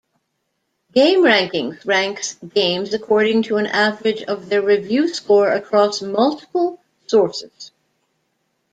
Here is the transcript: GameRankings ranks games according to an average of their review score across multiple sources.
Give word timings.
GameRankings 0.95 1.85
ranks 1.85 2.35
games 2.55 2.91
according 2.95 3.43
to 3.43 3.57
an 3.57 3.67
average 3.67 4.23
of 4.23 4.49
their 4.49 4.63
review 4.63 5.07
score 5.07 5.51
across 5.51 6.01
multiple 6.01 6.81
sources. 7.05 7.69